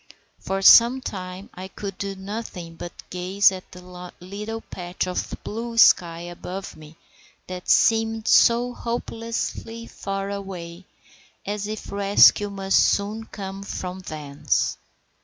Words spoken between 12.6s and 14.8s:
soon come from thence.